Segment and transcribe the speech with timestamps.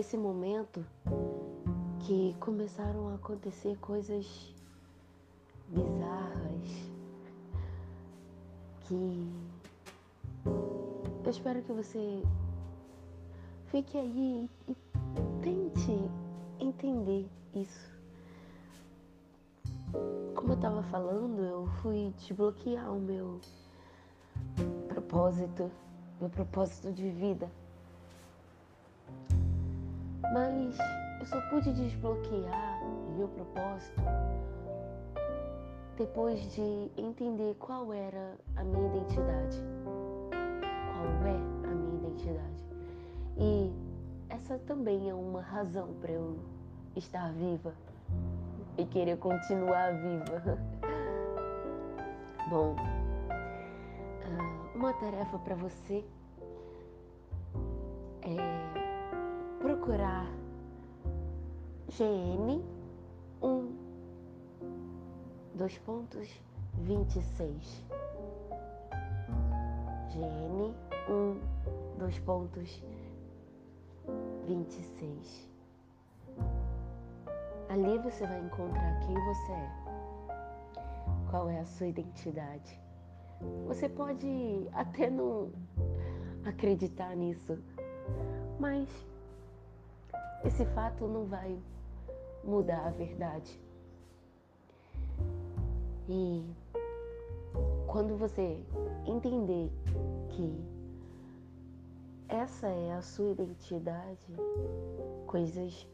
[0.00, 0.82] nesse momento
[1.98, 4.54] que começaram a acontecer coisas
[5.68, 6.90] bizarras
[8.80, 9.30] que
[11.22, 12.22] eu espero que você
[13.66, 14.74] fique aí e
[15.42, 16.10] tente
[16.58, 17.90] entender isso.
[20.34, 23.38] Como eu estava falando, eu fui desbloquear o meu
[24.88, 25.70] propósito,
[26.18, 27.50] meu propósito de vida.
[30.32, 30.78] Mas
[31.18, 32.80] eu só pude desbloquear
[33.16, 34.00] meu propósito
[35.96, 39.62] depois de entender qual era a minha identidade.
[40.30, 42.64] Qual é a minha identidade.
[43.36, 43.72] E
[44.30, 46.38] essa também é uma razão para eu
[46.96, 47.74] estar viva
[48.78, 50.58] e querer continuar viva.
[52.48, 52.76] Bom,
[53.28, 56.04] ah, uma tarefa para você
[58.22, 58.59] é
[59.90, 60.30] procurar
[61.88, 62.62] GN
[63.42, 63.76] 1,
[65.56, 66.28] dois pontos,
[66.74, 67.84] 26.
[70.12, 70.72] GN
[71.08, 72.80] 1, dois pontos,
[74.46, 75.50] 26.
[77.68, 79.70] Ali você vai encontrar quem você é,
[81.30, 82.80] qual é a sua identidade.
[83.66, 85.50] Você pode até não
[86.44, 87.58] acreditar nisso,
[88.60, 88.88] mas
[90.44, 91.58] esse fato não vai
[92.42, 93.60] mudar a verdade.
[96.08, 96.44] E
[97.86, 98.58] quando você
[99.06, 99.70] entender
[100.30, 100.64] que
[102.28, 104.26] essa é a sua identidade,
[105.26, 105.86] coisas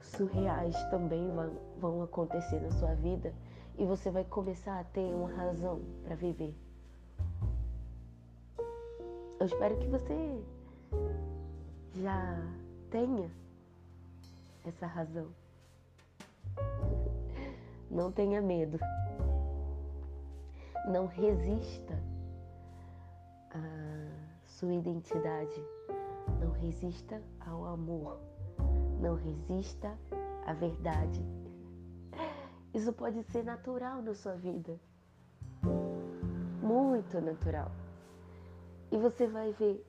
[0.00, 3.32] surreais também vão, vão acontecer na sua vida
[3.78, 6.54] e você vai começar a ter uma razão para viver.
[9.38, 10.42] Eu espero que você
[11.94, 12.42] já
[12.90, 13.30] tenha
[14.64, 15.28] essa razão.
[17.90, 18.78] Não tenha medo.
[20.88, 21.98] Não resista
[23.50, 25.62] à sua identidade.
[26.40, 28.18] Não resista ao amor.
[29.00, 29.96] Não resista
[30.46, 31.24] à verdade.
[32.72, 34.78] Isso pode ser natural na sua vida.
[36.62, 37.70] Muito natural.
[38.92, 39.84] E você vai ver,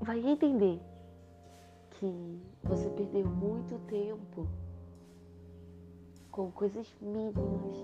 [0.00, 0.80] vai entender
[2.00, 4.48] que você perdeu muito tempo
[6.30, 7.76] com coisas mínimas,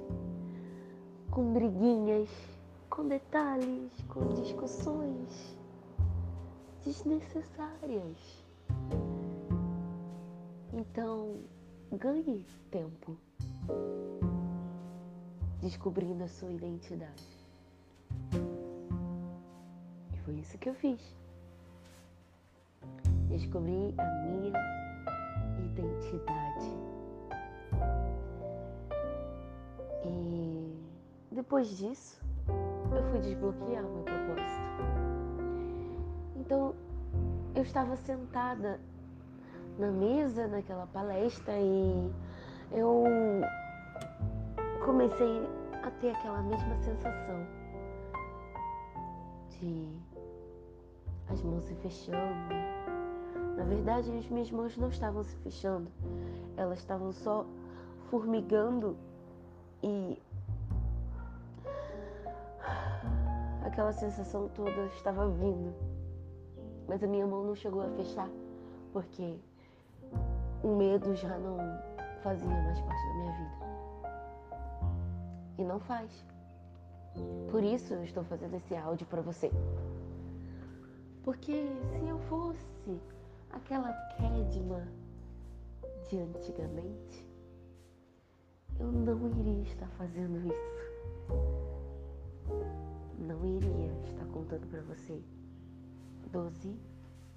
[1.30, 2.30] com briguinhas,
[2.88, 5.58] com detalhes, com discussões
[6.82, 8.46] desnecessárias.
[10.72, 11.36] Então,
[11.92, 13.18] ganhe tempo
[15.60, 17.28] descobrindo a sua identidade.
[20.14, 21.25] E foi isso que eu fiz.
[23.36, 24.52] Descobri a minha
[25.58, 26.74] identidade.
[30.02, 30.74] E
[31.32, 34.66] depois disso, eu fui desbloquear o meu propósito.
[36.36, 36.74] Então,
[37.54, 38.80] eu estava sentada
[39.78, 42.10] na mesa naquela palestra e
[42.72, 43.04] eu
[44.82, 45.46] comecei
[45.82, 47.46] a ter aquela mesma sensação
[49.50, 49.90] de
[51.28, 52.75] as mãos se fechando.
[53.56, 55.90] Na verdade, as minhas mãos não estavam se fechando,
[56.56, 57.46] elas estavam só
[58.10, 58.96] formigando
[59.82, 60.20] e
[63.64, 65.74] aquela sensação toda estava vindo.
[66.86, 68.28] Mas a minha mão não chegou a fechar
[68.92, 69.38] porque
[70.62, 71.56] o medo já não
[72.22, 73.66] fazia mais parte da minha vida.
[75.58, 76.24] E não faz.
[77.50, 79.50] Por isso eu estou fazendo esse áudio para você.
[81.24, 81.66] Porque
[81.98, 83.00] se eu fosse
[83.56, 84.86] aquela Kedma
[86.08, 87.26] de antigamente,
[88.78, 90.76] eu não iria estar fazendo isso.
[93.18, 95.20] Não iria estar contando para você
[96.30, 96.78] 12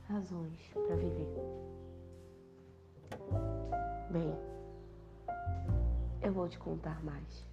[0.07, 1.27] razões para viver.
[4.11, 4.35] Bem,
[6.21, 7.47] eu vou te contar mais.